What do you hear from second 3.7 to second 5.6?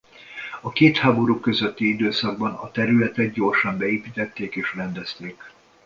beépítették és rendezték.